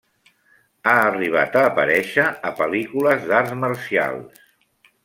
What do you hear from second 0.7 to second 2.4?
Ha arribat a aparèixer